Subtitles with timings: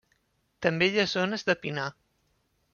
[0.65, 1.87] També hi ha zones de pinar.